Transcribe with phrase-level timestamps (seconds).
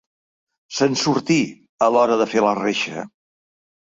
[0.77, 1.37] Se'n sortí,
[1.87, 3.05] a l'hora de fer la reixa.